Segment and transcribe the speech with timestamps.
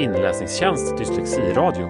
[0.00, 1.88] inläsningstjänst Dyslexiradio.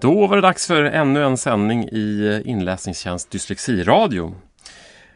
[0.00, 4.34] Då var det dags för ännu en sändning i inläsningstjänst Dyslexiradio.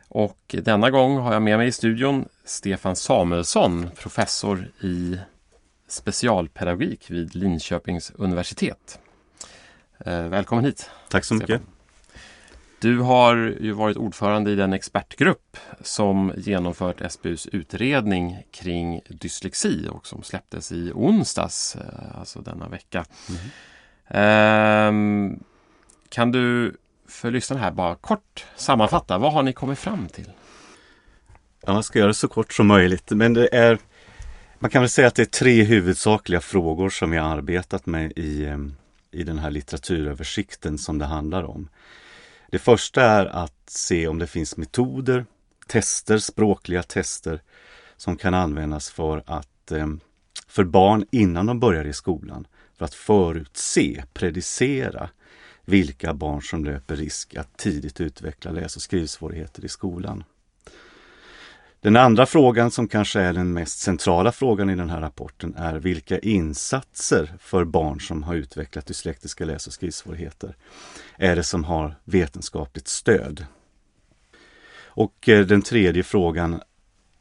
[0.09, 5.19] Och denna gång har jag med mig i studion Stefan Samuelsson, professor i
[5.89, 8.99] specialpedagogik vid Linköpings universitet.
[9.99, 10.91] Eh, välkommen hit!
[11.09, 11.61] Tack så mycket!
[11.61, 11.78] Stefan.
[12.81, 20.07] Du har ju varit ordförande i den expertgrupp som genomfört SBUs utredning kring dyslexi och
[20.07, 23.05] som släpptes i onsdags, eh, alltså denna vecka.
[24.91, 25.41] Mm.
[26.09, 26.77] kan du
[27.09, 30.31] för lyssnarna här bara kort sammanfatta, vad har ni kommit fram till?
[31.67, 33.79] Ja, jag ska göra det så kort som möjligt, men det är
[34.59, 38.45] man kan väl säga att det är tre huvudsakliga frågor som jag arbetat med i,
[38.45, 38.75] ehm,
[39.11, 41.69] i den här litteraturöversikten som det handlar om.
[42.51, 45.27] Det första är att se om det finns metoder,
[45.67, 47.43] tester, språkliga tester
[47.97, 50.01] som kan användas för att ehm,
[50.47, 52.47] för barn innan de börjar i skolan
[52.79, 55.11] för att förutse, predicera
[55.65, 60.25] vilka barn som löper risk att tidigt utveckla läs och skrivsvårigheter i skolan.
[61.81, 65.75] Den andra frågan som kanske är den mest centrala frågan i den här rapporten är
[65.75, 70.57] vilka insatser för barn som har utvecklat dyslektiska läs och skrivsvårigheter
[71.17, 73.47] är det som har vetenskapligt stöd.
[74.85, 76.61] Och eh, den tredje frågan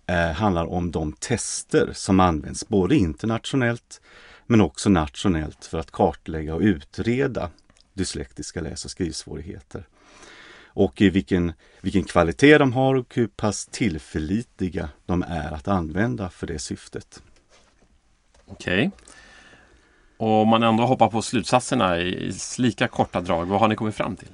[0.08, 4.02] eh, handlar om de tester som används både internationellt
[4.46, 7.50] men också nationellt för att kartlägga och utreda
[7.94, 9.88] dyslektiska läs och skrivsvårigheter
[10.78, 16.30] och i vilken, vilken kvalitet de har och hur pass tillförlitliga de är att använda
[16.30, 17.24] för det syftet.
[18.46, 18.88] Okej.
[18.88, 18.92] Okay.
[20.18, 23.96] Och om man ändå hoppar på slutsatserna i lika korta drag, vad har ni kommit
[23.96, 24.28] fram till?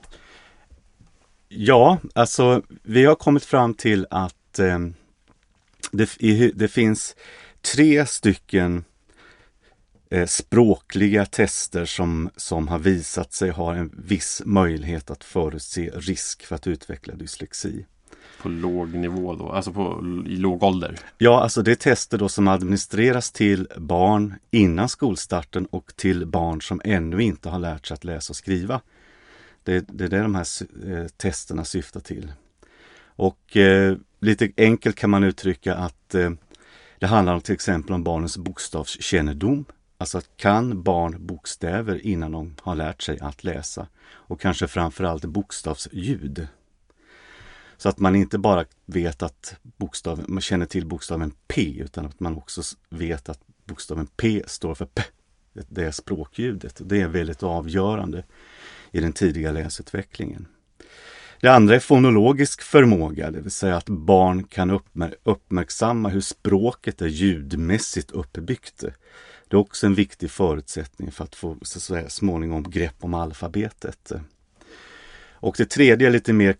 [1.47, 4.79] Ja, alltså vi har kommit fram till att eh,
[5.91, 6.17] det,
[6.55, 7.15] det finns
[7.61, 8.83] tre stycken
[10.13, 16.45] Eh, språkliga tester som, som har visat sig ha en viss möjlighet att förutse risk
[16.45, 17.85] för att utveckla dyslexi.
[18.41, 20.99] På låg nivå då, alltså på, i låg ålder?
[21.17, 26.61] Ja, alltså det är tester då som administreras till barn innan skolstarten och till barn
[26.61, 28.81] som ännu inte har lärt sig att läsa och skriva.
[29.63, 30.47] Det, det är det de här
[30.85, 32.31] eh, testerna syftar till.
[33.05, 36.31] Och eh, lite enkelt kan man uttrycka att eh,
[36.99, 39.65] det handlar om till exempel om barnens bokstavskännedom.
[39.97, 43.87] Alltså kan barn bokstäver innan de har lärt sig att läsa?
[44.05, 46.47] Och kanske framförallt bokstavsljud.
[47.77, 52.19] Så att man inte bara vet att bokstaven, man känner till bokstaven P utan att
[52.19, 55.03] man också vet att bokstaven P står för P.
[55.53, 56.81] Det är språkljudet.
[56.85, 58.23] Det är väldigt avgörande
[58.91, 60.47] i den tidiga läsutvecklingen.
[61.41, 64.79] Det andra är fonologisk förmåga, det vill säga att barn kan
[65.23, 68.83] uppmärksamma hur språket är ljudmässigt uppbyggt.
[69.53, 73.13] Det är också en viktig förutsättning för att få så att säga, småningom grepp om
[73.13, 74.11] alfabetet.
[75.33, 76.55] Och det tredje är lite mer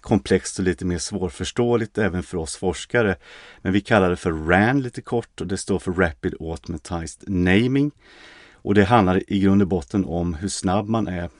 [0.00, 3.16] komplext och lite mer svårförståeligt även för oss forskare.
[3.62, 7.90] Men vi kallar det för RAN lite kort och det står för Rapid Automatized Naming.
[8.52, 11.30] Och det handlar i grund och botten om hur snabb man är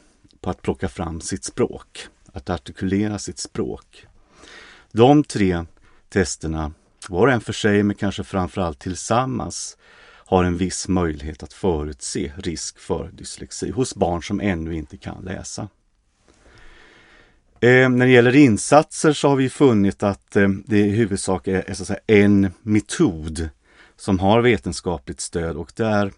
[0.40, 4.06] på att plocka fram sitt språk, att artikulera sitt språk.
[4.92, 5.64] De tre
[6.08, 6.72] testerna,
[7.08, 9.76] var och en för sig men kanske framförallt tillsammans,
[10.36, 15.24] har en viss möjlighet att förutse risk för dyslexi hos barn som ännu inte kan
[15.24, 15.68] läsa.
[17.60, 21.70] Eh, när det gäller insatser så har vi funnit att eh, det i huvudsak är,
[21.70, 23.48] är säga, en metod
[23.96, 26.12] som har vetenskapligt stöd och det, är,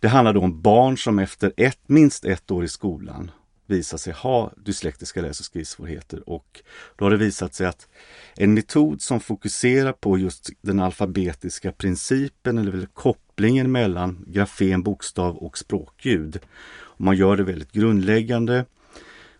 [0.00, 3.30] det handlar då om barn som efter ett, minst ett år i skolan
[3.66, 6.62] visat sig ha dyslektiska läs och skrivsvårigheter och
[6.96, 7.88] då har det visat sig att
[8.36, 15.58] en metod som fokuserar på just den alfabetiska principen eller kopplingen mellan grafem, bokstav och
[15.58, 16.38] språkljud.
[16.74, 18.64] Och man gör det väldigt grundläggande,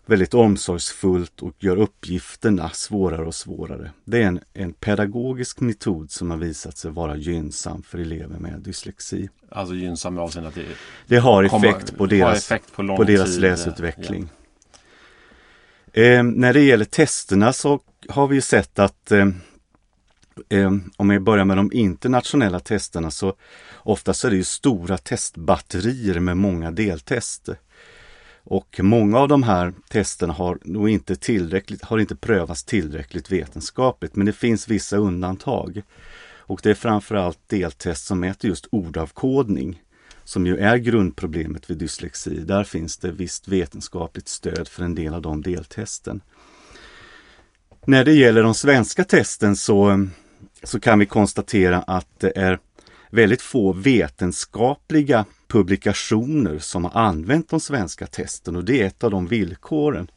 [0.05, 3.91] väldigt omsorgsfullt och gör uppgifterna svårare och svårare.
[4.05, 8.59] Det är en, en pedagogisk metod som har visat sig vara gynnsam för elever med
[8.59, 9.29] dyslexi.
[9.49, 10.65] Alltså gynnsam med avseende att det,
[11.07, 14.29] det har effekt på deras, effekt på, på deras läsutveckling.
[15.93, 16.01] Ja.
[16.01, 17.79] Eh, när det gäller testerna så
[18.09, 19.27] har vi sett att eh,
[20.49, 23.33] eh, om vi börjar med de internationella testerna så
[23.75, 27.57] oftast är det ju stora testbatterier med många deltester.
[28.47, 34.15] Och många av de här testerna har nog inte tillräckligt, har inte prövats tillräckligt vetenskapligt,
[34.15, 35.81] men det finns vissa undantag.
[36.47, 39.81] Och det är framförallt deltest som mäter just ordavkodning,
[40.23, 42.35] som ju är grundproblemet vid dyslexi.
[42.35, 46.21] Där finns det visst vetenskapligt stöd för en del av de deltesten.
[47.85, 50.07] När det gäller de svenska testen så,
[50.63, 52.59] så kan vi konstatera att det är
[53.09, 59.11] väldigt få vetenskapliga publikationer som har använt de svenska testen och det är ett av
[59.11, 60.11] de villkoren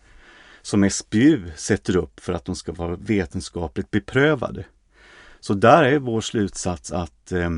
[0.62, 4.64] som SBU sätter upp för att de ska vara vetenskapligt beprövade.
[5.40, 7.50] Så där är vår slutsats att eh,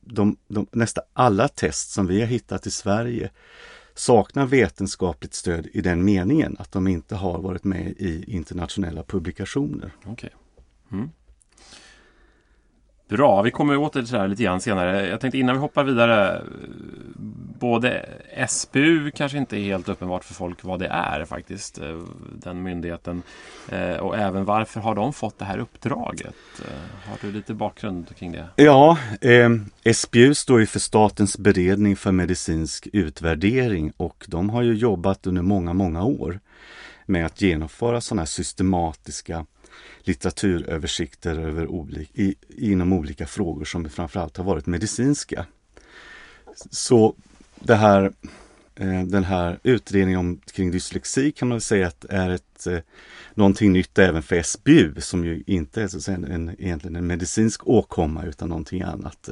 [0.00, 3.30] de, de, nästan alla test som vi har hittat i Sverige
[3.94, 9.92] saknar vetenskapligt stöd i den meningen att de inte har varit med i internationella publikationer.
[10.06, 10.30] Okay.
[10.92, 11.10] Mm.
[13.12, 15.08] Bra, vi kommer åter till det här lite grann senare.
[15.08, 16.42] Jag tänkte innan vi hoppar vidare.
[17.58, 18.08] Både
[18.48, 21.78] SBU kanske inte är helt uppenbart för folk vad det är faktiskt.
[21.78, 21.98] Eh,
[22.32, 23.22] den myndigheten.
[23.68, 26.34] Eh, och även varför har de fått det här uppdraget?
[26.58, 28.48] Eh, har du lite bakgrund kring det?
[28.56, 29.50] Ja, eh,
[29.84, 35.42] SBU står ju för Statens beredning för medicinsk utvärdering och de har ju jobbat under
[35.42, 36.40] många, många år
[37.06, 39.46] med att genomföra sådana här systematiska
[40.00, 45.46] litteraturöversikter över olika, i, inom olika frågor som framförallt har varit medicinska.
[46.70, 47.14] Så
[47.60, 48.12] det här,
[48.74, 52.78] eh, den här utredningen om, kring dyslexi kan man säga att är ett, eh,
[53.34, 57.68] någonting nytt även för SBU som ju inte är så säga, en, egentligen en medicinsk
[57.68, 59.28] åkomma utan någonting annat.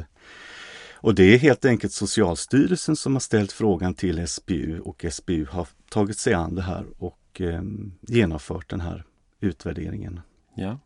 [1.02, 5.69] Och det är helt enkelt Socialstyrelsen som har ställt frågan till SBU och SBU har
[5.88, 7.62] tagit sig an det här och eh,
[8.00, 9.04] genomfört den här
[9.40, 10.20] utvärderingen.
[10.55, 10.79] Ja.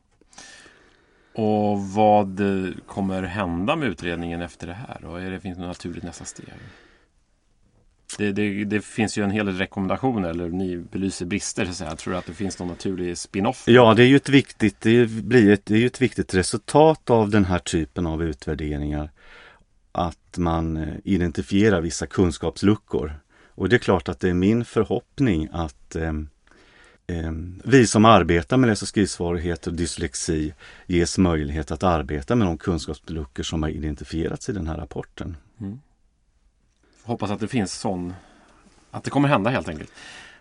[1.35, 2.43] Och vad
[2.87, 5.05] kommer hända med utredningen efter det här?
[5.05, 6.47] Och är det finns något naturligt nästa steg?
[8.19, 11.65] Det, det, det, finns ju en hel del rekommendationer eller ni belyser brister.
[11.65, 11.97] Så att säga.
[11.97, 13.65] Tror du att det finns någon naturlig spin-off?
[13.67, 17.31] Ja, det är ju ett viktigt, det blir ett, det är ett viktigt resultat av
[17.31, 19.11] den här typen av utvärderingar.
[19.93, 23.13] Att man eh, identifierar vissa kunskapsluckor.
[23.49, 26.13] Och det är klart att det är min förhoppning att eh,
[27.06, 30.55] Ehm, vi som arbetar med läs och skrivsvårigheter och dyslexi
[30.87, 35.37] ges möjlighet att arbeta med de kunskapsluckor som har identifierats i den här rapporten.
[35.61, 35.81] Mm.
[37.03, 38.15] Hoppas att det finns sån
[38.91, 39.93] att det kommer hända helt enkelt.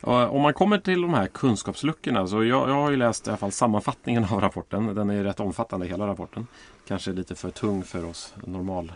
[0.01, 3.37] Om man kommer till de här kunskapsluckorna så jag, jag har ju läst i alla
[3.37, 4.95] fall sammanfattningen av rapporten.
[4.95, 6.47] Den är rätt omfattande hela rapporten.
[6.87, 8.91] Kanske lite för tung för oss normal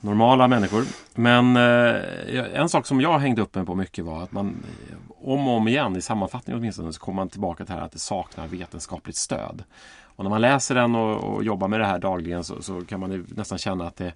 [0.00, 0.84] normala människor.
[1.14, 4.96] Men eh, en sak som jag hängde upp mig på mycket var att man eh,
[5.28, 7.92] om och om igen i sammanfattningen åtminstone så kommer man tillbaka till det här att
[7.92, 9.64] det saknar vetenskapligt stöd.
[10.02, 13.00] Och när man läser den och, och jobbar med det här dagligen så, så kan
[13.00, 14.12] man nästan känna att det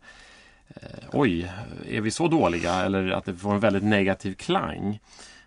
[0.69, 1.53] eh, Oj,
[1.89, 2.75] är vi så dåliga?
[2.75, 5.01] Eller att det får en väldigt negativ klang.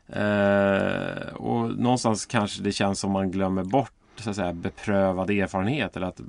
[0.07, 3.91] Eh, och någonstans kanske det känns som man glömmer bort
[4.25, 5.97] så att säga, beprövad erfarenhet.
[5.97, 6.19] Eller att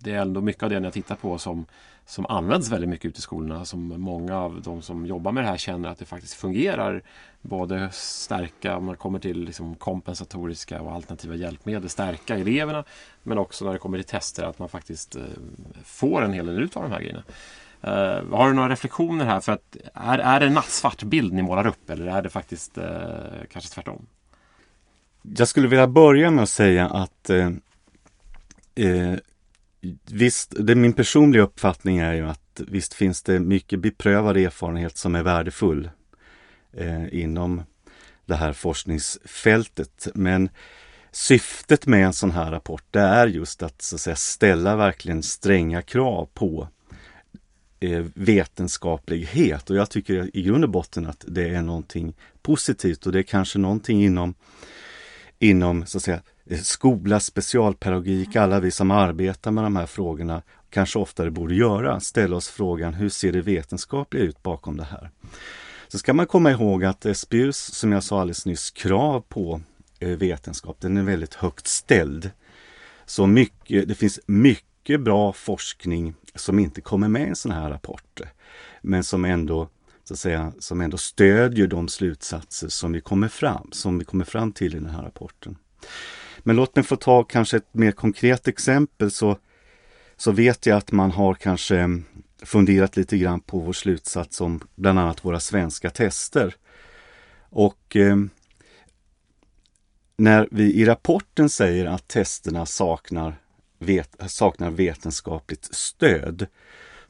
[0.00, 1.66] det är ändå mycket av det jag tittar på som
[2.06, 3.64] som används väldigt mycket ute i skolorna.
[3.64, 7.02] Som många av de som jobbar med det här känner att det faktiskt fungerar.
[7.40, 12.84] Både stärka, om man kommer till liksom kompensatoriska och alternativa hjälpmedel, stärka eleverna.
[13.22, 15.22] Men också när det kommer till tester att man faktiskt eh,
[15.84, 17.22] får en hel del ut av de här grejerna.
[17.86, 19.40] Uh, har du några reflektioner här?
[19.40, 22.78] För att är, är det en nattsvart bild ni målar upp eller är det faktiskt
[22.78, 22.84] uh,
[23.50, 24.06] kanske tvärtom?
[25.32, 27.50] Jag skulle vilja börja med att säga att eh,
[28.74, 29.14] eh,
[30.04, 35.14] visst, det min personliga uppfattning är ju att visst finns det mycket beprövad erfarenhet som
[35.14, 35.90] är värdefull
[36.72, 37.62] eh, inom
[38.26, 40.08] det här forskningsfältet.
[40.14, 40.48] Men
[41.10, 45.22] syftet med en sån här rapport det är just att, så att säga, ställa verkligen
[45.22, 46.68] stränga krav på
[47.80, 53.12] eh, vetenskaplighet och jag tycker i grund och botten att det är någonting positivt och
[53.12, 54.34] det är kanske någonting inom
[55.38, 60.42] inom så att säga, eh, skola, specialpedagogik, alla vi som arbetar med de här frågorna
[60.70, 65.10] kanske oftare borde göra, ställa oss frågan hur ser det vetenskapliga ut bakom det här?
[65.88, 69.60] Så ska man komma ihåg att SBUs, som jag sa alldeles nyss, krav på
[69.98, 72.30] eh, vetenskap, den är väldigt högt ställd.
[73.06, 77.70] Så mycket, det finns mycket bra forskning som inte kommer med i en sån här
[77.70, 78.20] rapport.
[78.82, 79.68] Men som ändå,
[80.04, 84.24] så att säga, som ändå stödjer de slutsatser som vi kommer fram, som vi kommer
[84.24, 85.56] fram till i den här rapporten.
[86.38, 89.38] Men låt mig få ta kanske ett mer konkret exempel så,
[90.16, 92.02] så vet jag att man har kanske
[92.42, 96.54] funderat lite grann på vår slutsats om bland annat våra svenska tester.
[97.50, 98.16] Och eh,
[100.16, 103.40] när vi i rapporten säger att testerna saknar,
[103.78, 106.46] vet, saknar vetenskapligt stöd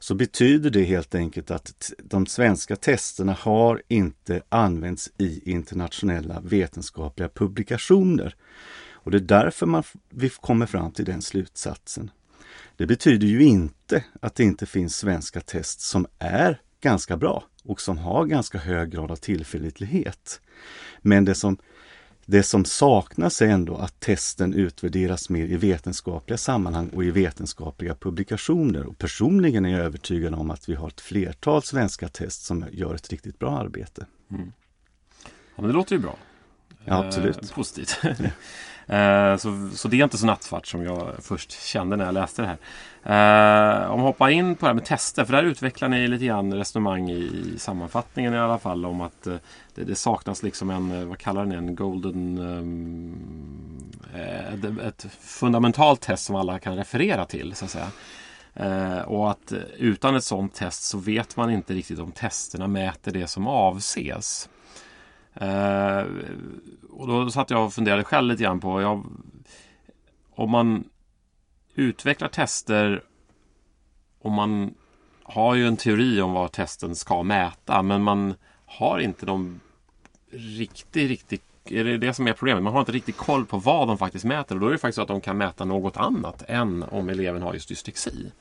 [0.05, 7.29] så betyder det helt enkelt att de svenska testerna har inte använts i internationella vetenskapliga
[7.29, 8.35] publikationer.
[8.91, 12.11] Och det är därför man, vi kommer fram till den slutsatsen.
[12.77, 17.81] Det betyder ju inte att det inte finns svenska test som är ganska bra och
[17.81, 20.41] som har ganska hög grad av tillförlitlighet.
[21.01, 21.57] Men det som
[22.25, 27.95] det som saknas är ändå att testen utvärderas mer i vetenskapliga sammanhang och i vetenskapliga
[27.95, 28.85] publikationer.
[28.85, 32.95] Och personligen är jag övertygad om att vi har ett flertal svenska test som gör
[32.95, 34.05] ett riktigt bra arbete.
[34.31, 34.51] Mm.
[35.25, 36.17] Ja, men det låter ju bra.
[36.85, 37.43] Ja, absolut.
[37.43, 37.99] Eh, positivt.
[38.87, 42.41] Eh, så, så det är inte så nattsvart som jag först kände när jag läste
[42.41, 42.57] det här.
[43.05, 46.25] Eh, om vi hoppar in på det här med tester, för där utvecklar ni lite
[46.25, 49.35] grann resonemang i, i sammanfattningen i alla fall om att eh,
[49.75, 52.37] det, det, saknas liksom en, eh, vad kallar ni en golden...
[52.37, 53.15] Ehm,
[54.13, 57.87] eh, ett, ett, fundamentalt test som alla kan referera till så att säga.
[58.53, 63.11] Eh, och att utan ett sådant test så vet man inte riktigt om testerna mäter
[63.11, 64.49] det som avses.
[65.35, 66.03] Eh,
[66.89, 69.05] och då satt jag och funderade själv lite grann på jag,
[70.35, 70.83] om man
[71.75, 73.03] utvecklar tester
[74.21, 74.73] och man
[75.23, 78.33] har ju en teori om vad testen ska mäta men man
[78.65, 79.59] har inte någon
[80.31, 82.63] riktig, riktig är det det som är problemet?
[82.63, 84.95] Man har inte riktigt koll på vad de faktiskt mäter och då är det faktiskt
[84.95, 88.31] så att de kan mäta något annat än om eleven har just dyslexi.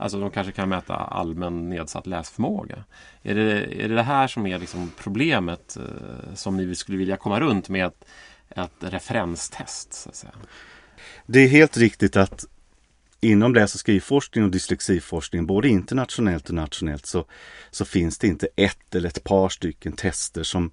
[0.00, 2.84] Alltså de kanske kan mäta allmän nedsatt läsförmåga.
[3.22, 3.42] Är det
[3.84, 7.68] är det, det här som är liksom problemet eh, som ni skulle vilja komma runt
[7.68, 8.04] med ett,
[8.48, 9.92] ett referenstest?
[9.92, 10.32] Så att säga?
[11.26, 12.44] Det är helt riktigt att
[13.20, 17.24] inom läs och skrivforskning och dyslexiforskning, både internationellt och nationellt, så,
[17.70, 20.70] så finns det inte ett eller ett par stycken tester som,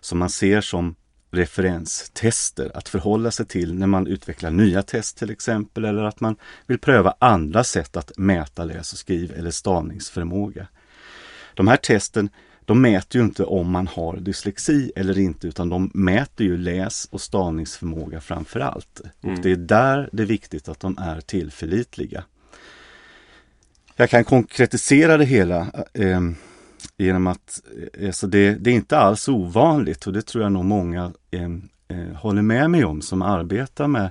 [0.00, 0.94] som man ser som
[1.30, 6.36] referenstester att förhålla sig till när man utvecklar nya test till exempel eller att man
[6.66, 10.66] vill pröva andra sätt att mäta läs och skriv eller stavningsförmåga.
[11.54, 12.30] De här testen
[12.64, 17.08] de mäter ju inte om man har dyslexi eller inte utan de mäter ju läs
[17.10, 19.00] och stavningsförmåga framför allt.
[19.22, 19.36] Mm.
[19.36, 22.24] Och det är där det är viktigt att de är tillförlitliga.
[23.96, 25.60] Jag kan konkretisera det hela
[25.94, 26.20] eh,
[26.96, 27.62] Genom att
[27.94, 31.50] eh, alltså det, det, är inte alls ovanligt och det tror jag nog många eh,
[31.88, 34.10] eh, håller med mig om som arbetar med,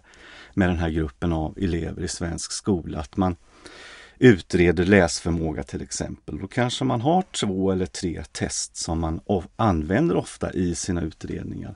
[0.53, 2.99] med den här gruppen av elever i svensk skola.
[2.99, 3.35] Att man
[4.19, 6.39] utreder läsförmåga till exempel.
[6.39, 9.19] Då kanske man har två eller tre test som man
[9.55, 11.75] använder ofta i sina utredningar.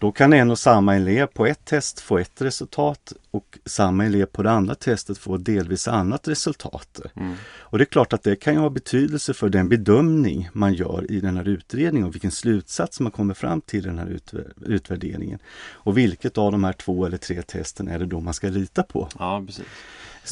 [0.00, 4.26] Då kan en och samma elev på ett test få ett resultat och samma elev
[4.26, 7.00] på det andra testet få delvis annat resultat.
[7.14, 7.34] Mm.
[7.58, 11.10] Och det är klart att det kan ju ha betydelse för den bedömning man gör
[11.10, 14.20] i den här utredningen och vilken slutsats man kommer fram till i den här
[14.66, 15.38] utvärderingen.
[15.70, 18.82] Och vilket av de här två eller tre testen är det då man ska lita
[18.82, 19.08] på?
[19.18, 19.64] Ja, precis.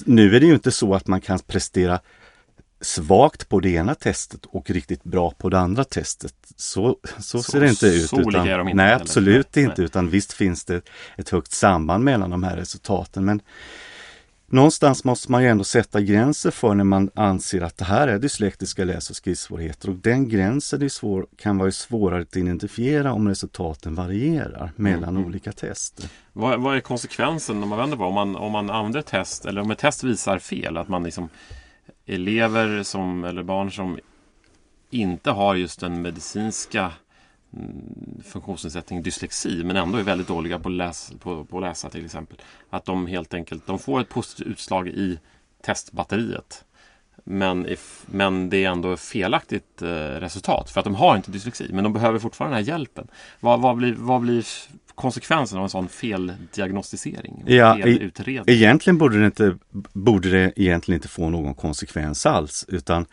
[0.04, 2.00] Nu är det ju inte så att man kan prestera
[2.80, 6.34] svagt på det ena testet och riktigt bra på det andra testet.
[6.56, 8.12] Så, så, så ser det inte ut.
[8.12, 9.74] Utan, de inte nej, absolut inte.
[9.76, 9.84] Nej.
[9.84, 10.82] Utan visst finns det
[11.16, 13.24] ett högt samband mellan de här resultaten.
[13.24, 13.40] Men
[14.46, 18.18] någonstans måste man ju ändå sätta gränser för när man anser att det här är
[18.18, 19.88] dyslektiska läs och skrivsvårigheter.
[19.88, 25.26] Och den gränsen är svår, kan vara svårare att identifiera om resultaten varierar mellan mm.
[25.26, 26.08] olika test.
[26.32, 29.60] Vad, vad, är konsekvensen om man vänder på om man, om man använder test eller
[29.60, 30.76] om ett test visar fel?
[30.76, 31.28] Att man liksom
[32.06, 33.98] elever som, eller barn som
[34.90, 36.92] inte har just den medicinska
[37.52, 42.04] mm, funktionsnedsättning, dyslexi, men ändå är väldigt dåliga på, läs, på, på att läsa till
[42.04, 42.38] exempel.
[42.70, 45.18] Att de helt enkelt de får ett positivt utslag i
[45.62, 46.64] testbatteriet.
[47.24, 51.68] Men, if, men det är ändå felaktigt eh, resultat för att de har inte dyslexi.
[51.72, 53.08] Men de behöver fortfarande den här hjälpen.
[53.40, 54.46] Vad, vad, blir, vad blir
[54.94, 57.42] konsekvensen av en sån feldiagnostisering?
[57.46, 57.78] Ja,
[58.46, 59.58] egentligen borde det, inte,
[59.92, 62.64] borde det egentligen inte få någon konsekvens alls.
[62.68, 63.06] Utan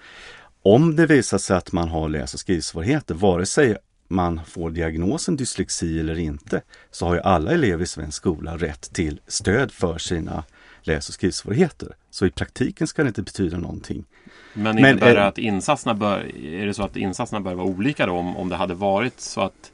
[0.64, 3.78] om det visar sig att man har läs och skrivsvårigheter, vare sig
[4.08, 8.94] man får diagnosen dyslexi eller inte, så har ju alla elever i svensk skola rätt
[8.94, 10.44] till stöd för sina
[10.84, 11.96] läs och skrivsvårigheter.
[12.10, 14.06] Så i praktiken ska det inte betyda någonting.
[14.54, 18.14] Men innebär det att insatserna bör, är det så att insatserna bör vara olika då
[18.14, 19.72] om, om det hade varit så att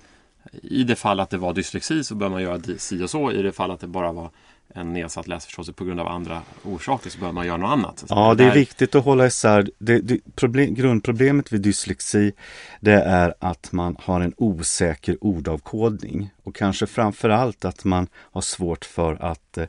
[0.52, 3.32] i det fall att det var dyslexi så bör man göra si och så.
[3.32, 4.30] I det fall att det bara var
[4.76, 8.06] en nedsatt läsförståelse på grund av andra orsaker så bör man göra något annat.
[8.10, 9.70] Ja, det är viktigt att hålla isär.
[9.80, 12.34] Det, det, problem, grundproblemet vid dyslexi
[12.80, 18.86] det är att man har en osäker ordavkodning och kanske framförallt att man har svårt
[18.86, 19.66] för att eh,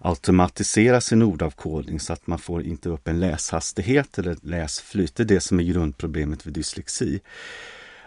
[0.00, 5.16] automatisera sin ordavkodning så att man får inte upp en läshastighet eller läsflyt.
[5.16, 7.20] Det är det som är grundproblemet vid dyslexi.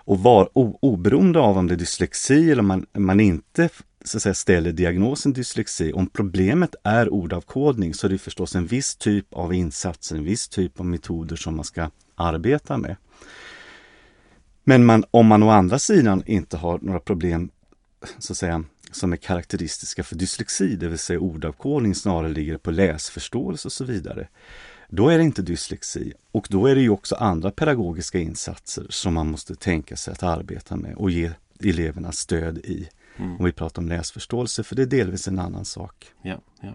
[0.07, 3.69] Och var, o, oberoende av om det är dyslexi eller man, man inte
[4.05, 8.65] så att säga, ställer diagnosen dyslexi, om problemet är ordavkodning så är det förstås en
[8.65, 12.95] viss typ av insatser, en viss typ av metoder som man ska arbeta med.
[14.63, 17.49] Men man, om man å andra sidan inte har några problem
[18.19, 22.71] så att säga, som är karaktäristiska för dyslexi, det vill säga ordavkodning snarare ligger på
[22.71, 24.27] läsförståelse och så vidare,
[24.89, 26.13] då är det inte dyslexi.
[26.31, 30.23] Och då är det ju också andra pedagogiska insatser som man måste tänka sig att
[30.23, 33.37] arbeta med och ge eleverna stöd i mm.
[33.39, 36.05] om vi pratar om läsförståelse, för det är delvis en annan sak.
[36.21, 36.73] Ja, ja.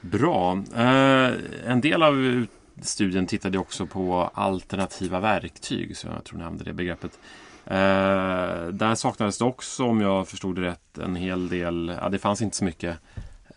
[0.00, 0.52] Bra.
[0.74, 1.32] Eh,
[1.66, 2.46] en del av
[2.82, 7.18] studien tittade också på alternativa verktyg, så jag tror ni använde det begreppet.
[7.64, 12.18] Eh, där saknades det också, om jag förstod det rätt, en hel del, ja det
[12.18, 12.98] fanns inte så mycket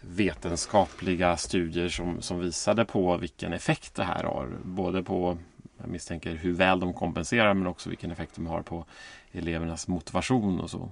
[0.02, 4.50] vetenskapliga studier som, som visade på vilken effekt det här har.
[4.64, 5.38] Både på,
[5.78, 8.86] jag misstänker, hur väl de kompenserar men också vilken effekt de har på
[9.32, 10.90] elevernas motivation och så.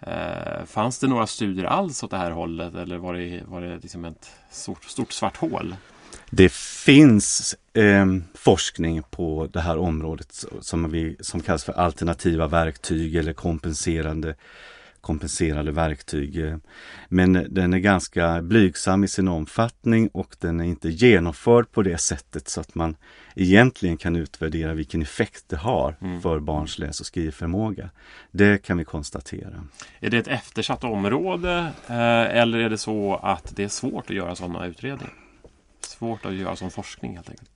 [0.00, 3.78] Eh, fanns det några studier alls åt det här hållet eller var det, var det
[3.78, 5.74] liksom ett stort, stort svart hål?
[6.30, 13.16] Det finns eh, forskning på det här området som, vi, som kallas för alternativa verktyg
[13.16, 14.34] eller kompenserande
[15.00, 16.54] kompenserande verktyg.
[17.08, 21.98] Men den är ganska blygsam i sin omfattning och den är inte genomförd på det
[21.98, 22.96] sättet så att man
[23.34, 26.22] egentligen kan utvärdera vilken effekt det har mm.
[26.22, 27.90] för barns läs och skrivförmåga.
[28.30, 29.64] Det kan vi konstatera.
[30.00, 34.16] Är det ett eftersatt område eh, eller är det så att det är svårt att
[34.16, 35.14] göra sådana utredningar?
[35.80, 37.50] Svårt att göra sån forskning helt enkelt?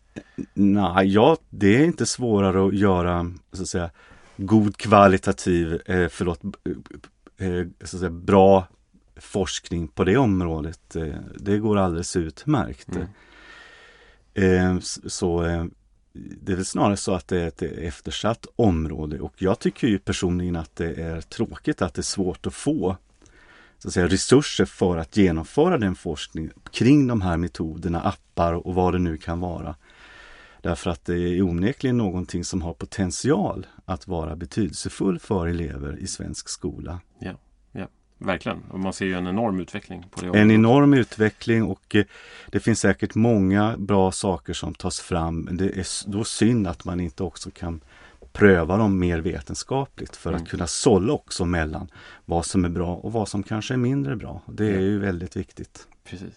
[0.54, 3.90] Nej, ja, det är inte svårare att göra så att säga,
[4.36, 6.40] god kvalitativ, eh, förlåt,
[7.84, 8.66] så att säga, bra
[9.16, 10.96] forskning på det området.
[10.96, 12.88] Eh, det går alldeles utmärkt.
[12.88, 13.06] Mm.
[14.34, 15.42] Eh, så
[16.12, 19.98] det är väl snarare så att det är ett eftersatt område och jag tycker ju
[19.98, 22.96] personligen att det är tråkigt att det är svårt att få
[23.78, 28.74] så att säga, resurser för att genomföra den forskning kring de här metoderna, appar och
[28.74, 29.76] vad det nu kan vara.
[30.64, 36.06] Därför att det är onekligen någonting som har potential att vara betydelsefull för elever i
[36.06, 37.00] svensk skola.
[37.18, 37.32] Ja,
[37.72, 37.86] ja.
[38.18, 40.04] Verkligen, och man ser ju en enorm utveckling.
[40.10, 42.04] på det En enorm utveckling och eh,
[42.50, 45.40] det finns säkert många bra saker som tas fram.
[45.40, 47.80] Men det är då synd att man inte också kan
[48.32, 50.42] pröva dem mer vetenskapligt för mm.
[50.42, 51.88] att kunna sålla också mellan
[52.24, 54.42] vad som är bra och vad som kanske är mindre bra.
[54.46, 55.88] Det är ju väldigt viktigt.
[56.04, 56.34] Precis.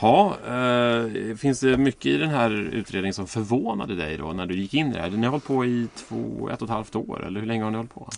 [0.00, 4.54] Ja, eh, finns det mycket i den här utredningen som förvånade dig då när du
[4.54, 5.10] gick in i det här?
[5.10, 7.70] Ni har hållit på i två, ett och ett halvt år, eller hur länge har
[7.70, 8.10] ni hållit på?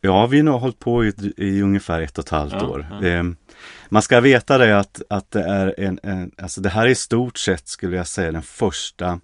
[0.00, 2.86] Ja, vi har nog hållit på i, i ungefär ett och ett halvt ja, år.
[2.90, 3.06] Ja.
[3.06, 3.24] Eh,
[3.88, 6.94] man ska veta det att, att det är en, en, alltså det här är i
[6.94, 9.20] stort sett skulle jag säga den första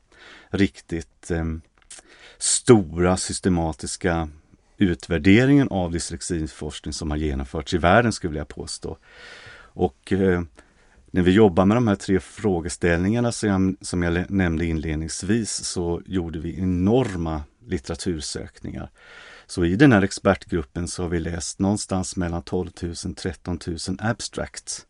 [0.51, 1.45] riktigt eh,
[2.39, 4.29] stora systematiska
[4.77, 8.99] utvärderingen av dyslexiforskning som har genomförts i världen skulle jag påstå.
[9.57, 10.43] Och eh,
[11.15, 16.03] när vi jobbar med de här tre frågeställningarna som jag, som jag nämnde inledningsvis så
[16.07, 18.91] gjorde vi enorma litteratursökningar.
[19.47, 23.79] Så i den här expertgruppen så har vi läst någonstans mellan 12 000 13 000
[23.99, 24.87] abstracts.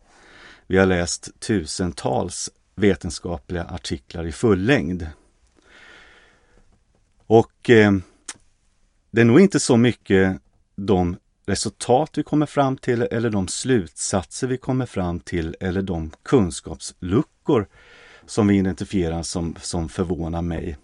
[0.66, 5.06] Vi har läst tusentals vetenskapliga artiklar i full längd.
[7.26, 7.92] Och eh,
[9.10, 10.38] det är nog inte så mycket
[10.76, 16.10] de resultat vi kommer fram till eller de slutsatser vi kommer fram till eller de
[16.22, 17.66] kunskapsluckor
[18.26, 20.76] som vi identifierar som, som förvånar mig.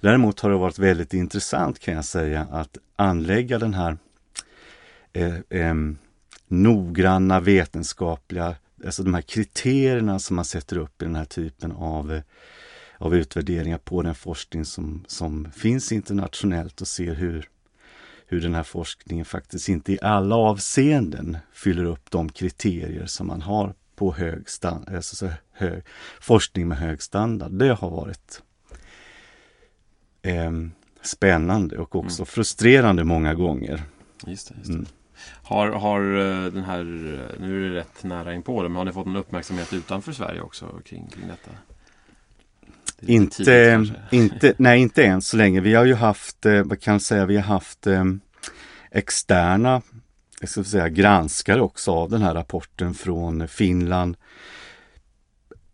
[0.00, 3.98] Däremot har det varit väldigt intressant kan jag säga att anlägga den här
[5.12, 5.74] eh, eh,
[6.48, 12.20] noggranna vetenskapliga, alltså de här kriterierna som man sätter upp i den här typen av,
[12.98, 17.48] av utvärderingar på den forskning som, som finns internationellt och ser hur
[18.28, 23.42] hur den här forskningen faktiskt inte i alla avseenden fyller upp de kriterier som man
[23.42, 25.82] har på hög, stand, alltså hög
[26.20, 27.52] forskning med hög standard.
[27.52, 28.42] Det har varit
[30.22, 30.52] eh,
[31.02, 32.26] spännande och också mm.
[32.26, 33.82] frustrerande många gånger.
[34.26, 34.74] Just det, just det.
[34.74, 34.86] Mm.
[35.42, 36.84] Har, har eh, den här,
[37.40, 40.12] nu är det rätt nära in på det, men har ni fått någon uppmärksamhet utanför
[40.12, 41.50] Sverige också kring, kring detta?
[43.02, 45.60] Inte, tidigt, inte, nej inte än så länge.
[45.60, 48.04] Vi har ju haft, eh, vad kan jag säga, vi har haft eh,
[48.90, 49.82] externa
[50.40, 54.16] jag ska säga, granskare också av den här rapporten från Finland,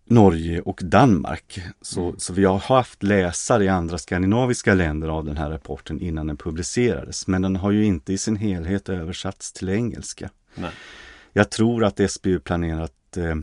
[0.05, 1.61] Norge och Danmark.
[1.81, 2.19] Så, mm.
[2.19, 6.37] så vi har haft läsare i andra skandinaviska länder av den här rapporten innan den
[6.37, 7.27] publicerades.
[7.27, 10.31] Men den har ju inte i sin helhet översatts till engelska.
[10.55, 10.71] Nej.
[11.33, 13.35] Jag tror att SBU planerar att eh,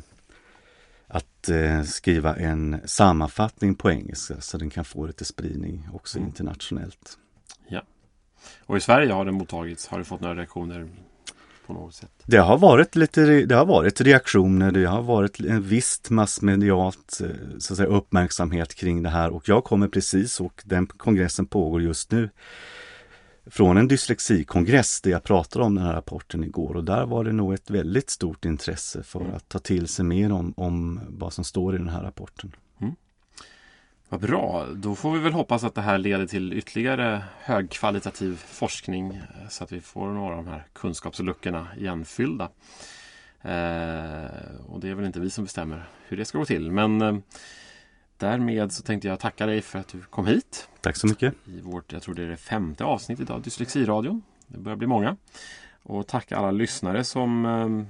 [1.11, 6.27] att eh, skriva en sammanfattning på engelska så den kan få lite spridning också mm.
[6.27, 7.17] internationellt.
[7.67, 7.81] Ja.
[8.65, 10.89] Och i Sverige har den mottagits, har du fått några reaktioner
[11.67, 12.11] på något sätt?
[12.25, 17.57] Det har varit lite det har varit reaktioner, det har varit en visst massmedialt eh,
[17.59, 21.81] så att säga, uppmärksamhet kring det här och jag kommer precis och den kongressen pågår
[21.81, 22.29] just nu
[23.45, 27.33] från en dyslexikongress där jag pratade om den här rapporten igår och där var det
[27.33, 29.35] nog ett väldigt stort intresse för mm.
[29.35, 32.55] att ta till sig mer om, om vad som står i den här rapporten.
[32.81, 32.95] Mm.
[34.09, 39.15] Vad bra, då får vi väl hoppas att det här leder till ytterligare högkvalitativ forskning
[39.15, 42.49] eh, så att vi får några av de här kunskapsluckorna igenfyllda.
[43.41, 46.71] Eh, och det är väl inte vi som bestämmer hur det ska gå till.
[46.71, 47.17] Men eh,
[48.21, 50.69] därmed så tänkte jag tacka dig för att du kom hit.
[50.81, 51.33] Tack så mycket.
[51.45, 54.21] I vårt, jag tror det är det femte avsnittet av Dyslexiradion.
[54.47, 55.17] Det börjar bli många.
[55.83, 57.83] Och tacka alla lyssnare som eh,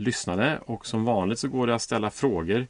[0.00, 0.58] lyssnade.
[0.66, 2.66] Och som vanligt så går det att ställa frågor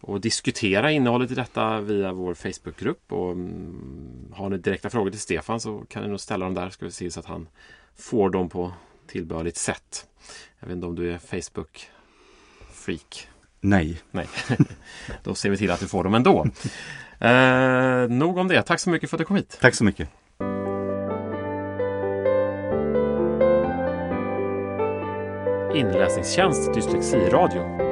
[0.00, 3.12] och diskutera innehållet i detta via vår Facebookgrupp.
[3.12, 6.70] Och mm, har ni direkta frågor till Stefan så kan ni nog ställa dem där.
[6.70, 7.48] Ska vi se så att han
[7.96, 8.72] får dem på
[9.06, 10.06] tillbörligt sätt.
[10.58, 13.28] Jag vet inte om du är Facebook-freak?
[13.60, 14.00] Nej.
[14.10, 14.26] Nej.
[15.22, 16.46] Då ser vi till att du får dem ändå.
[17.20, 18.62] Eh, nog om det.
[18.62, 19.58] Tack så mycket för att du kom hit.
[19.60, 20.08] Tack så mycket.
[25.74, 27.87] Inläsningstjänst Dyslexiradio